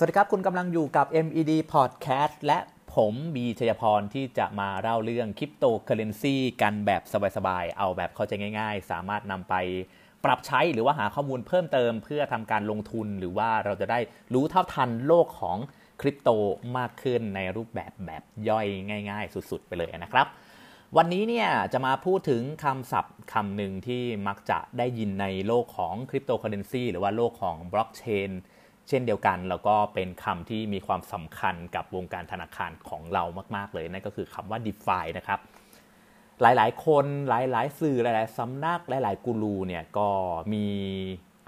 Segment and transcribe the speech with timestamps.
[0.00, 2.58] สวัสดีครับ คุณกำลังอยู่กับ MED Podcast และ
[2.94, 7.02] ผมบีชยพรที่จะมาเล่าเรื่องคริปโตเคอเรนซีกันแบบ
[7.36, 9.54] สบายๆ เอาแบบเข้าใจง่ายๆ สามารถนำไป
[10.24, 13.98] ปรับใช้หรือว่าหาข้อมูลเพิ่มเติมเพื่อทำการลงทุนหรือว่าเราจะได้
[14.34, 15.58] รู้เท่าทันโลกของ
[16.00, 16.30] คริปโต
[16.76, 18.66] มากขึ้นในรูปแบบแบบย่อย
[19.10, 20.26] ง่าย ๆ สุดๆ ไปเลยนะครับ
[20.96, 28.32] วันนี้เนี่ยจะมาพูดถึงคำศัพท์คำหนึ่งที่มักจะได้ยินในโลกของคริปโตเคอเรนซีหรือว่าโลกของบล็อกเชน
[28.88, 33.24] เช่นเดียวกันแล้วก็เป็นคำที่มีความสำคัญกับวงการธนาคารของเรา
[33.56, 35.40] มาก ๆ เลย นั่นก็คือคำว่า DeFi นะครับ
[36.42, 40.08] หลาย ๆ คนหลาย ๆ สื่อหลาย ๆ สำนักหลาย ๆ กูรูเนี่ยก็
[40.52, 40.64] มี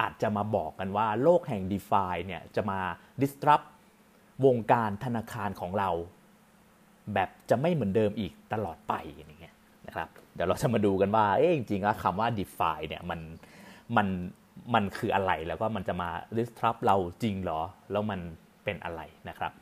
[0.01, 2.81] อาจจะมาบอกกันว่าโลกแห่ง DeFi เนี่ยจะมา
[3.21, 3.67] disrupt
[4.45, 5.91] วงการธนาคารของเรา
[7.15, 9.55] แบบจะไม่เหมือนเดิมอีกตลอดไปอย่างเงี้ย
[9.87, 13.21] นะครับเดี๋ยวเราจะมาดูกันว่าเอ๊ะจริงๆแล้วคำว่า DeFi เนี่ยมัน
[13.97, 14.07] มัน
[14.75, 18.21] มันคืออะไรแล้วก็มันจะมา disrupt เราจริงหรอ แล้วมัน
[18.65, 19.53] เป็นอะไรนะครับ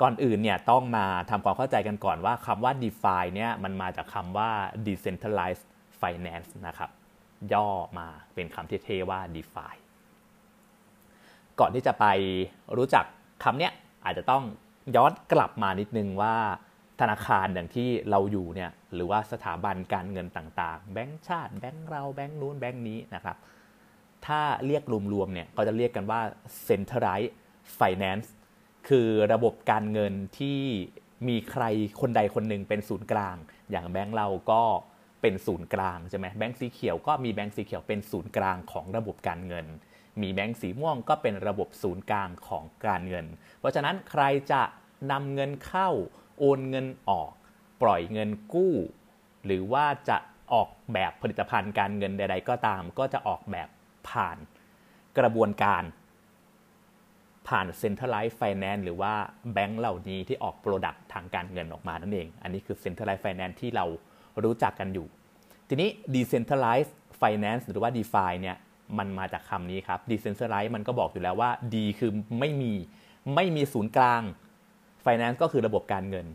[0.00, 4.50] ก่อนอื่นเนี่ยต้องมาทำความเข้าใจกันก่อนว่าคำว่า DeFi เนี่ยมันมาจากคำว่า
[4.86, 5.66] decentralized
[6.00, 6.90] finance นะครับ
[7.52, 7.68] ย่อ
[7.98, 9.74] มาเป็นคำที่เท่ว่า DeFi
[11.60, 12.06] ก่อนที่จะไป
[12.76, 13.04] รู้จัก
[13.44, 13.72] คำเนี้ย
[14.04, 14.42] อาจจะต้อง
[14.96, 16.34] ย้อนกลับมานิดนึงว่า
[17.00, 23.36] ธนาคารอย่างที่เราอยู่เนี่ยหรือว่าสถาบันการเงินต่างๆ แบงก์ชาติ แบงก์เราแบงก์นู้นแบงก์นี้นะครับ
[24.26, 26.20] ถ้าเรียกรวมๆเนี่ยก็จะเรียกกันว่า
[26.66, 27.32] centralized
[27.78, 28.28] finance
[28.88, 30.60] คือระบบการเงินที่
[31.28, 31.64] มีใคร
[32.00, 33.36] คนใดคนหนึ่งเป็นศูนย์กลาง
[33.70, 34.62] อย่างแบงก์เราก็
[35.22, 39.66] เป็นศูนย์กลางใช่ไหมแบงก์สีเขียวก็มีแบงก์สีเขียวเป็นศูนย์กลางของระบบการเงิน
[40.22, 43.26] มีแบงก์สีม่วงก็เป็นระบบศูนย์กลางของการเงิน
[43.58, 44.62] เพราะฉะนั้นใครจะ
[45.10, 45.88] นำเงินเข้า
[46.38, 47.30] โอนเงินออก
[47.82, 48.74] ปล่อยเงินกู้
[49.46, 50.16] หรือว่าจะ
[50.52, 53.68] ออกแบบผลิตภัณฑ์การเงินใด ๆ ก็ตาม ก็จะออกแบบ
[54.10, 54.36] ผ่าน
[55.18, 55.82] กระบวนการ
[57.48, 59.12] ผ่าน Centralized Finance หรือว่า
[59.52, 63.84] แบงก์เหล่านี้ที่ออกโปรดักต์ทางการเงินออกมานั่นเอง อันนี้คือ Centralized Finance ที่เรา
[64.44, 65.06] รู้จักกันอยู่
[65.68, 68.56] ทีนี้ Decentralized Finance หรือว่า DeFi เนี่ย
[68.98, 72.72] มันมาจากคำนี้ครับ Decentralized มันก็บอกอยู่แล้วว่า D คือไม่มี
[73.34, 74.22] ไม่มีศูนย์กลาง
[75.04, 76.26] Finance ก็คือระบบการเงิน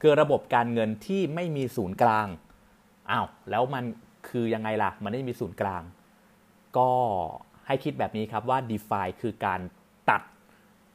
[0.00, 2.26] คือระบบการเงินที่ไม่มีศูนย์กลาง
[3.10, 3.84] อ้าวแล้วมัน
[4.28, 5.82] คือยังไงล่ะ มันไม่มีศูนย์กลาง
[6.78, 6.90] ก็
[7.66, 9.60] ให้คิดแบบนี้ครับว่า DeFi คือการ
[10.10, 10.22] ตัด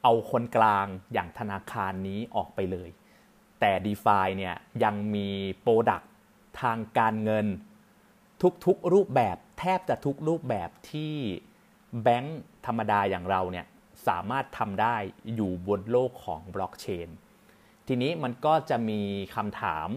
[0.02, 2.88] เอาคนกลางอย่างธนาคารนี้ออกไปเลย
[3.60, 4.54] แต่ DeFi เนี่ย
[4.84, 5.28] ยังมี
[5.60, 6.02] โปรดัก
[6.60, 7.46] ทางการเงิน
[8.66, 11.14] ทุกๆรูปแบบแทบจะทุกรูปแบบที่
[12.02, 13.66] แบงค์ธรรมดาอย่างเราเนี่ย
[14.06, 14.96] สามารถทำได้
[15.34, 17.08] อยู่บนโลกของบล็อกเชน
[17.86, 19.00] ทีนี้มันก็จะมี
[19.34, 19.88] คำถาม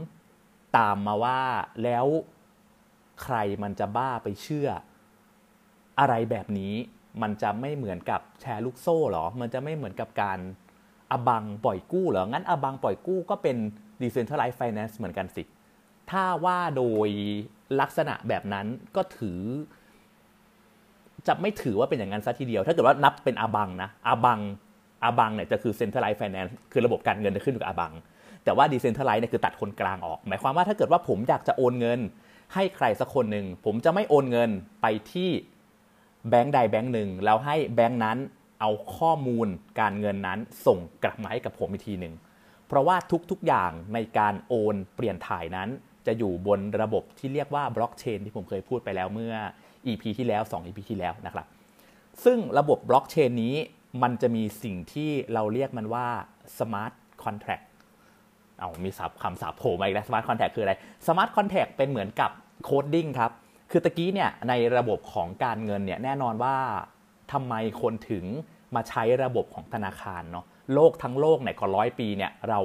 [0.78, 1.42] ตามมาว่า
[1.84, 2.06] แล้ว
[3.24, 4.70] ใครมันจะบ้าไปเชื่อ
[6.00, 6.74] อะไรแบบนี้
[7.22, 10.40] มันจะไม่เหมือนกับแชร์ลูกโซ่หรอ มันจะไม่เหมือนกับการ
[11.12, 13.58] อบังปล่อยกู้เหรอ งั้นอบังปล่อยกู้ก็เป็น
[14.02, 15.44] decentralized finance เหมือนกันสิ
[16.12, 17.10] ถ้าว่าโดย
[17.80, 19.40] ลักษณะแบบนั้นก็ถือ
[21.28, 24.40] จะไม่ถือว่าเป็นอย่างนั้นซะทีเดียว ถ้าเกิดว่านับเป็นอบังนะอบัง
[25.04, 27.94] อบังเนี่ยจะคือ centralized finance คือระบบการเงินจะขึ้นอยู่กับอบัง
[28.44, 32.00] แต่ว่า decentralized เนี่ยคือตัดคนกลางออก หมายความว่าถ้าเกิดว่าผมอยากจะโอนเงิน
[32.54, 34.50] ให้ใครสักคนหนึ่งผมจะไม่โอนเงิน
[34.82, 35.30] ไปที่
[36.30, 38.18] แบงค์ใดแบงค์หนึ่งแล้วให้แบงค์นั้น
[38.62, 39.48] เอาข้อมูล
[39.80, 42.14] การเงินนั้นส่งกลับมาให้กับผมอีกทีหนึ่ง
[42.68, 42.96] เพราะว่า
[43.32, 45.70] ทุกๆอย่างในการโอนเปลี่ยนถ่ายนั้น
[46.08, 49.34] จะอยู่บนระบบที่เรียกว่าบล็อกเชนที่ผมเคยพูดไปแล้วเมื่อ
[49.88, 51.46] EP ที่แล้ว 2 EP ที่แล้วนะครับ
[52.24, 53.56] ซึ่งระบบบล็อกเชนนี้
[54.04, 56.08] มันจะมีสิ่งที่เราเรียกมันว่า
[56.58, 56.94] smart
[57.24, 57.66] contract
[58.60, 60.74] เอามีศัพท์คำศัพท์โผล่มาอีกแล้ว smart contract คืออะไร
[61.06, 62.32] smart contract เป็นเหมือนกับ
[62.64, 63.32] coding ครับ
[63.72, 66.56] คือตะกี้เนี่ยในระบบของการเงินเนี่ยแน่นอนว่า
[67.32, 68.26] ทำไมคนถึง
[68.76, 72.60] มาใช้ระบบของธนาคารเนาะโลกทั้งโลกเนี่ยก็ร้อยปีเนี่ยเรา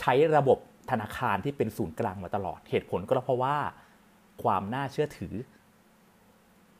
[0.00, 0.58] ใช้ระบบ
[0.90, 3.56] ธนาคารที่เป็นศูนย์กลางมาตลอดเหตุผลก็เพราะว่า
[4.42, 5.34] ความน่าเชื่อถือ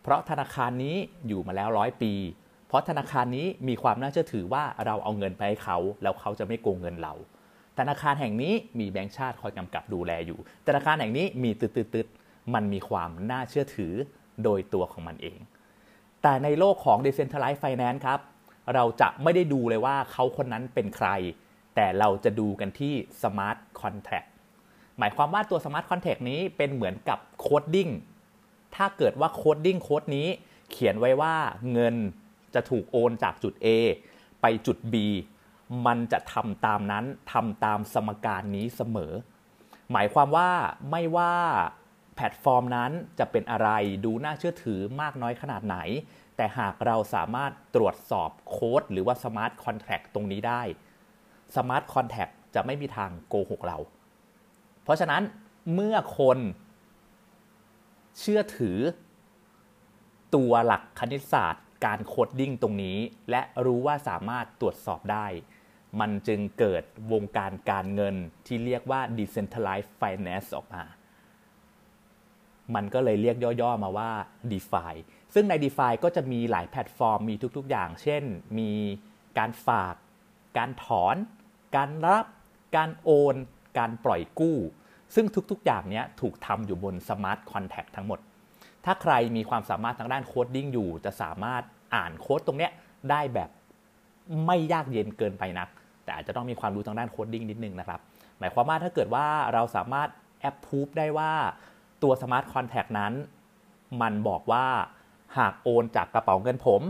[0.02, 0.96] เพราะธนาคารนี้
[1.26, 2.12] อยู่มาแล้วร้อยปี
[2.68, 7.14] เพราะธนาคารนี้มีความน่าเชื่อถือว่าเราเอาเงินไปให้เขา แล้วเขาจะไม่โกงเงินเรา
[7.78, 12.19] ธนาคารแห่งนี้มีแบงก์ชาติคอยกำกับดูแลอยู่ ธนาคารแห่งนี้มีตืดๆ
[12.54, 13.92] มันมีความน่าเชื่อถือ
[14.44, 15.38] โดยตัวของมันเอง
[16.22, 18.20] แต่ในโลกของ Decentralized Finance ครับ
[18.74, 21.08] เราจะไม่ได้ดูเลยว่าเขาคนนั้นเป็นใคร
[21.74, 24.28] แต่เราจะดูกันที่ Smart Contract
[24.98, 27.88] หมายความว่าตัว Smart Contract นี้เป็นเหมือนกับ coding
[28.74, 30.28] ถ้าเกิดว่า coding โค้ดนี้
[30.70, 31.34] เขียนไว้ว่า
[31.72, 31.94] เงิน
[32.54, 33.66] จะถูกโอนจากจุด A
[34.40, 34.94] ไปจุด B
[35.86, 39.12] มันจะทำตามนั้นทำตามสมการนี้เสมอ
[39.92, 40.50] หมายความว่า
[40.90, 41.34] ไม่ว่า
[42.20, 43.68] แพลตฟอร์มนั้นจะเป็นอะไร
[44.04, 45.76] ดูน่าเชื่อถือมากน้อยขนาดไหน
[46.36, 50.62] แต่หากเราสามารถตรวจสอบโค้ดหรือว่า smart contract ตรงนี้ได้
[51.56, 53.78] smart contract จะไม่มีทางโกหกเรา
[54.82, 55.22] เพราะฉะนั้น
[55.74, 56.38] เมื่อคน
[58.18, 58.78] เชื่อถือ
[60.34, 62.98] ตัวหลักคณิตศาสตร์การ coding ตรงนี้
[63.30, 65.26] และรู้ว่าสามารถตรวจสอบได้
[66.00, 68.16] มันจึงเกิดวงการการเงิน
[68.46, 70.84] ที่เรียกว่า decentralized finance ออกมา
[72.74, 74.10] มันก็เลยเรียกย่อๆมาว่า
[74.50, 74.94] DeFi
[75.34, 78.22] ซึ่งใน DeFi ก็จะมีหลายแพลตฟอร์มมีทุกๆอย่าง เช่น
[78.58, 78.72] มี
[79.38, 79.94] การฝาก
[80.58, 81.16] การถอน
[81.76, 82.24] การรับ
[82.76, 83.34] การโอน
[83.78, 84.58] การปล่อยกู้
[85.14, 88.18] ซึ่งทุกๆ อย่างนี้ถูกทำอยู่บน smart contract ทั้งหมด
[88.84, 91.62] ถ้าใครมีความสามารถทางด้าน coding อยู่ จะสามารถ
[91.94, 92.72] อ่านโค้ดตรงเนี้ย
[93.10, 93.50] ได้แบบ
[94.46, 95.68] ไม่ยากเย็นเกินไปนัก
[96.04, 98.00] แต่อาจจะต้องมีความรู้ทางด้าน coding นิดนึงนะครับ
[98.38, 100.08] หมายความว่าถ้าเกิดว่าเราสามารถ
[100.40, 101.32] แอปพูฟได้ว่า
[102.02, 103.12] ตัว smart contract นั้น
[104.02, 104.66] มันบอกว่า
[105.38, 106.82] หากโอนจากกระเป๋าเงินผม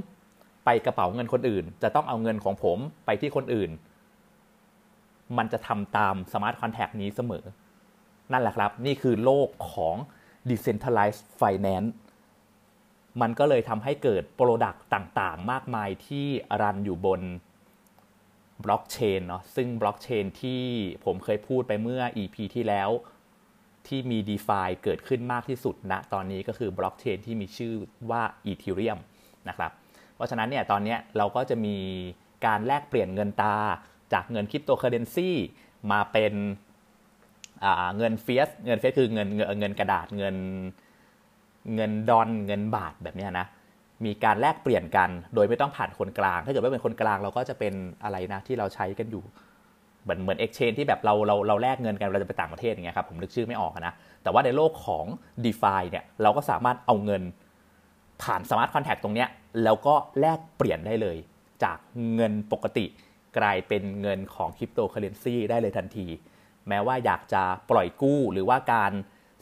[0.64, 3.70] ไปกระเป๋าเงินคนอื่น จะต้องเอาเงินของผมไปที่คนอื่น
[5.38, 7.44] มันจะทำตาม smart contract นี้เสมอ
[8.32, 9.96] นั่นแหละครับ นี่คือโลกของ
[10.48, 11.90] decentralized finance
[13.20, 16.26] มันก็เลยทำให้เกิด product ต่างๆ มากมายที่
[16.62, 17.20] run อยู่บน
[18.64, 20.62] บล็อกเชนเนาะซึ่งบล็อกเชนที่
[21.04, 22.90] ผมเคยพูดไปเมื่อ EP ที่แล้ว
[23.88, 27.72] ที่มี d e f าเกิดขึ้นมากที่สุดณนะตอนนี้ก็คือบล็อกเชนที่มีชื่อ
[28.10, 29.00] ว่า Ethereum
[29.48, 29.70] นะครับ
[30.14, 31.76] เพราะฉะนั้นเนี่ยตอนนี้เราก็จะมี
[32.46, 33.56] การแลกเปลี่ยนเงินตรา
[34.12, 35.30] จากเงินคริปโตเคอเรนซี
[35.92, 36.34] มาเป็น
[37.96, 39.28] เงิน fiat เงิน fiat คือเงิน
[39.58, 40.36] เงินกระดาษเงิน
[41.74, 43.46] เงินดอลเงินบาทแบบนี้นะ
[44.04, 49.24] มีการแลกเปลี่ยนกัน โดยไม่ต้องผ่านคนกลาง ถ้าเกิดว่าเป็นคนกลางเราก็จะเป็นอะไรนะที่เราใช้กันอยู่
[50.02, 55.04] เหมือนเหมือนเอ็กชแนนที่แบบเราเราเราแลกเงินกันเราจะไปต่างประเทศอย่างเงี้ยครับผมนึกชื่อไม่ออกนะ แต่ว่าในโลกของ
[55.44, 57.22] d e f าเนี่ยเราก็สามารถเอาเงิน
[58.22, 59.28] ผ่าน smart contract ตรงเนี้ย
[59.64, 61.16] แล้วก็แลกเปลี่ยนได้เลย
[61.64, 61.78] จาก
[62.14, 62.86] เงินปกติ
[63.38, 66.06] กลายเป็นเงินของคริปโตเคอเรนซีได้เลยทันที
[66.68, 68.92] แม้ว่าอยากจะปล่อยกู้หรือว่าการ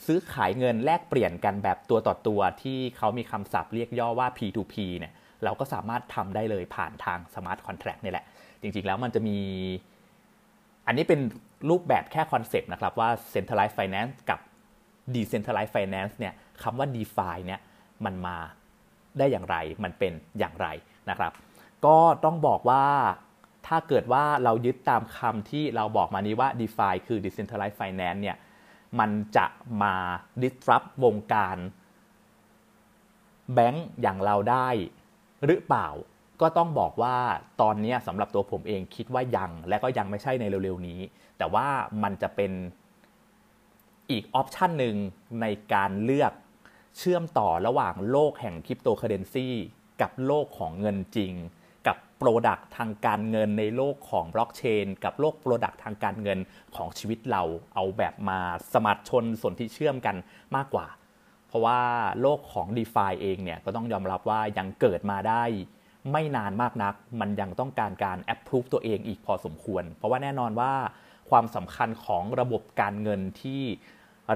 [0.06, 5.12] ซื้อขายเงินแลกเปลี่ยนกันแบบตัวต่อตัวที่เขามีคำศัพท์เรียกย่อว่า P2P เนี่ย
[5.44, 8.24] เราก็สามารถทำได้เลยผ่านทาง smart contract นี่แหละ
[8.62, 9.38] จริงๆแล้วมันจะมี
[10.88, 11.20] อันนี้เป็น
[11.70, 14.40] รูปแบบแค่ concept นะครับว่า centralized finance กับ
[15.14, 17.60] decentralized finance เนี่ยคำว่า DeFi เนี่ย
[18.04, 18.36] มันมา
[19.18, 20.68] ได้อย่างไร มันเป็นอย่างไร
[21.10, 21.32] นะครับ
[21.86, 22.84] ก็ต้องบอกว่า
[23.66, 28.36] ถ้าเกิดว่าเรายึดตามคำที่เราบอกมานี้ว่า DeFi คือ Decentralized Finance เนี่ย
[28.98, 29.46] มันจะ
[29.82, 29.94] มา
[30.42, 31.56] disrupt วงการ
[33.54, 34.68] แบงก์อย่างเราได้
[35.46, 35.88] หรือเปล่า
[36.40, 37.16] ก็ต้องบอกว่า
[37.60, 41.00] ตอนนี้สำหรับตัวผมเองคิดว่ายังและก็ยังไม่ใช่ในเร็วๆนี้
[41.38, 41.66] แต่ว่า
[42.02, 42.52] มันจะเป็น
[44.10, 44.96] อีก option หนึ่ง
[45.40, 46.32] ในการเลือก
[46.98, 49.48] เชื่อมต่อระหว่างโลกแห่งคริปโตเคเรนซี
[50.00, 51.32] กับโลกของเงินจริง
[51.86, 56.38] กับ product ทางการเงินในโลกของบล็อกเชนกับโลก product ทางการเงิน
[56.76, 57.42] ของชีวิตเรา
[57.74, 58.40] เอาแบบมา
[58.74, 60.16] สมัครชนส่วนที่เชื่อมกัน
[60.56, 60.86] มากกว่า
[61.48, 61.80] เพราะว่า
[62.20, 65.44] โลกของ d e f าเองเนี่ยก็ต้องยอมรับว่ายังเกิดมาได้
[66.12, 70.72] ไม่นานมากนัก มันยังต้องการการ approve ตัวเองอีกพอสมควร เพราะว่าแน่นอนว่า
[71.30, 73.62] ความสำคัญของระบบการเงินที่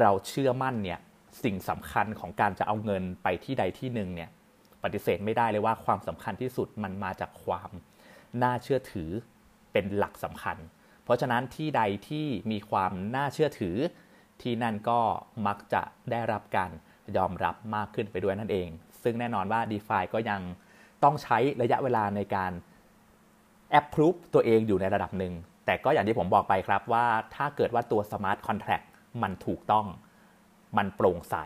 [0.00, 0.98] เราเชื่อมั่นเนี่ย
[1.44, 4.30] สิ่งสำคัญของการจะเอาเงินไปที่ใดที่หนึ่งเนี่ย
[4.82, 7.70] ปฏิเสธไม่ได้เลยว่าความสำคัญที่สุดมันมาจากความ
[8.42, 9.10] น่าเชื่อถือ
[9.72, 10.56] เป็นหลักสำคัญ
[11.04, 13.76] เพราะฉะนั้นที่ใดที่มีความน่าเชื่อถือ
[14.42, 15.00] ที่นั่นก็
[15.46, 16.70] มักจะได้รับการ
[17.16, 18.68] ยอมรับมากขึ้นไปด้วยนั่นเอง
[19.02, 20.40] ซึ่งแน่นอนว่า d e f าก็ยัง
[21.04, 22.52] ต้องใช้ระยะเวลาในการ
[23.70, 25.32] approve ตัวเองอยู่ในระดับหนึ่ง
[25.66, 28.86] แต่ก็อย่างที่ผมบอกไปครับว่าถ้าเกิดว่าตัว Smart Contract
[29.22, 29.86] มันถูกต้อง
[30.78, 31.36] มันโปร่งใส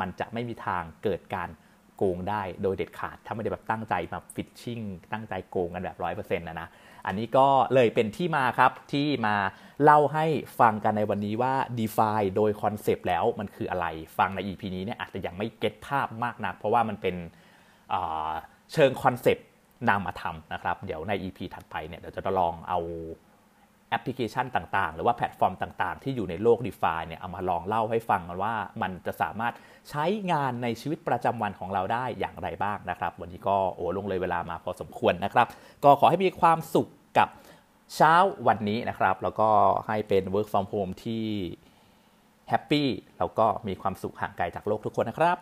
[0.00, 1.48] มันจะไม่มีทางเกิดการ
[1.96, 4.80] โกงได้โดยเด็ดขาด ถ้าไม่ได้แบบตั้งใจแบบ phishing
[5.12, 6.68] ตั้งใจโกงกันแบบร้อยเปอร์เซ็นต์นะนะ
[7.06, 9.36] อันนี้ก็เลยเป็นที่มาครับที่มา
[9.82, 10.26] เล่าให้
[10.60, 13.86] ฟังกันในวันนี้ว่า d e f าโดยคอนเซปต์แล้วมันคืออะไร
[14.18, 17.16] ฟังใน EP นี้เนี่ยอาจจะยังไม่ get ภาพมากนัก เพราะว่ามันเป็น
[18.72, 19.46] เชิงคอนเซปต์
[19.88, 22.78] นามธรรมนะครับ เดี๋ยวใน EP ถัดไปเนี่ยเดี๋ยวจะลองเอา
[23.90, 29.54] แอปพลิเคชันต่างๆ หรือว่าแพลตฟอร์มต่างๆ ที่อยู่ในโลก d e f าเนี่ยเอามาลองเล่าให้ฟังกันว่ามันจะสามารถ
[29.90, 35.46] ใช้งานในชีวิตประจำวันของเราได้อย่างไรบ้างนะครับ วันนี้ก็โอ้ล่วงเลยเวลามาพอสมควรนะครับ
[35.84, 37.28] ก็ขอให้มีความสุขกับ
[37.96, 38.14] เช้า
[38.48, 39.48] วันนี้นะครับ แล้วก็
[39.86, 41.24] ให้เป็น work from home ที่
[42.48, 45.38] happy แล้วก็มีความสุขห่างไกลจากโรคทุกคนนะครับ